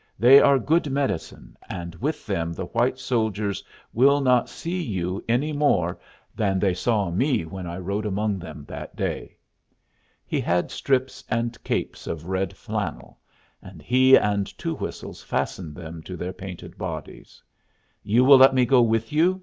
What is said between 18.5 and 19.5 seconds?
me go with you?"